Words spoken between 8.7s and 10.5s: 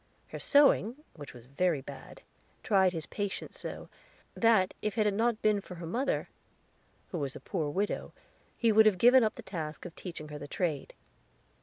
would have given up the task of teaching her the